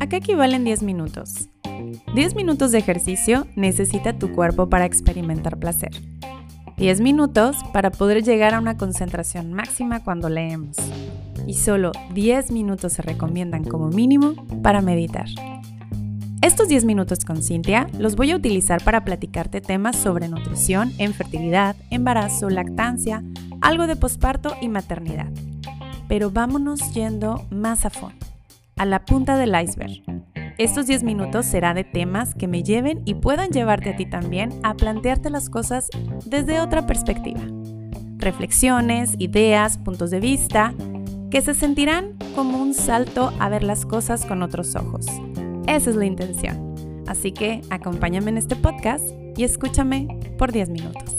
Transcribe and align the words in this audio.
¿A 0.00 0.06
qué 0.06 0.16
equivalen 0.16 0.64
10 0.64 0.84
minutos? 0.84 1.48
10 2.14 2.34
minutos 2.36 2.70
de 2.70 2.78
ejercicio 2.78 3.46
necesita 3.56 4.16
tu 4.16 4.32
cuerpo 4.32 4.68
para 4.68 4.84
experimentar 4.84 5.58
placer. 5.58 5.90
10 6.76 7.00
minutos 7.00 7.56
para 7.72 7.90
poder 7.90 8.22
llegar 8.22 8.54
a 8.54 8.60
una 8.60 8.76
concentración 8.76 9.52
máxima 9.52 10.04
cuando 10.04 10.28
leemos. 10.28 10.76
Y 11.48 11.54
solo 11.54 11.90
10 12.14 12.52
minutos 12.52 12.92
se 12.92 13.02
recomiendan 13.02 13.64
como 13.64 13.88
mínimo 13.88 14.34
para 14.62 14.82
meditar. 14.82 15.26
Estos 16.42 16.68
10 16.68 16.84
minutos 16.84 17.24
con 17.24 17.42
Cintia 17.42 17.88
los 17.98 18.14
voy 18.14 18.30
a 18.30 18.36
utilizar 18.36 18.82
para 18.84 19.04
platicarte 19.04 19.60
temas 19.60 19.96
sobre 19.96 20.28
nutrición, 20.28 20.92
en 20.98 21.12
fertilidad, 21.12 21.74
embarazo, 21.90 22.48
lactancia, 22.48 23.24
algo 23.60 23.88
de 23.88 23.96
posparto 23.96 24.54
y 24.60 24.68
maternidad. 24.68 25.32
Pero 26.06 26.30
vámonos 26.30 26.94
yendo 26.94 27.44
más 27.50 27.84
a 27.84 27.90
fondo, 27.90 28.24
a 28.78 28.84
la 28.84 29.04
punta 29.04 29.36
del 29.36 29.54
iceberg. 29.60 30.02
Estos 30.58 30.86
10 30.86 31.04
minutos 31.04 31.46
será 31.46 31.74
de 31.74 31.84
temas 31.84 32.34
que 32.34 32.48
me 32.48 32.62
lleven 32.62 33.02
y 33.04 33.14
puedan 33.14 33.50
llevarte 33.50 33.90
a 33.90 33.96
ti 33.96 34.06
también 34.06 34.52
a 34.62 34.74
plantearte 34.74 35.30
las 35.30 35.50
cosas 35.50 35.88
desde 36.24 36.60
otra 36.60 36.86
perspectiva. 36.86 37.40
Reflexiones, 38.16 39.14
ideas, 39.18 39.78
puntos 39.78 40.10
de 40.10 40.20
vista, 40.20 40.74
que 41.30 41.42
se 41.42 41.54
sentirán 41.54 42.16
como 42.34 42.60
un 42.60 42.74
salto 42.74 43.32
a 43.38 43.48
ver 43.48 43.62
las 43.62 43.86
cosas 43.86 44.24
con 44.24 44.42
otros 44.42 44.74
ojos 44.74 45.06
esa 45.68 45.90
es 45.90 45.96
la 45.96 46.06
intención. 46.06 47.04
Así 47.06 47.32
que 47.32 47.60
acompáñame 47.70 48.30
en 48.30 48.38
este 48.38 48.56
podcast 48.56 49.04
y 49.36 49.44
escúchame 49.44 50.08
por 50.38 50.50
10 50.50 50.70
minutos. 50.70 51.17